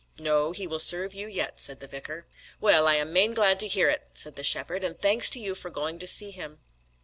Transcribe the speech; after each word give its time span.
"No, 0.17 0.51
he 0.51 0.65
will 0.65 0.79
serve 0.79 1.13
you 1.13 1.27
yet," 1.27 1.59
said 1.59 1.79
the 1.79 1.85
vicar. 1.85 2.25
"Well, 2.59 2.87
I 2.87 3.03
be 3.03 3.11
main 3.11 3.35
glad 3.35 3.59
to 3.59 3.67
hear 3.67 3.87
it," 3.87 4.07
said 4.15 4.35
the 4.35 4.43
shepherd, 4.43 4.83
"and 4.83 4.97
thanks 4.97 5.29
to 5.29 5.39
you 5.39 5.53
for 5.53 5.69
going 5.69 5.99
to 5.99 6.07
see 6.07 6.31
him." 6.31 6.57